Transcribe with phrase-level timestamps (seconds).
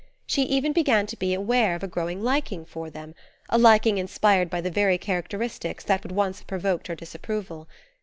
[0.25, 3.13] She even began to be aware of a growing liking for them,
[3.49, 7.67] a liking inspired by the very characteristics that would once have provoked her disapproval.